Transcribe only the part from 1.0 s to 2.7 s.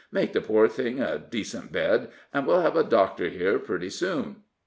decent bed, an' we'll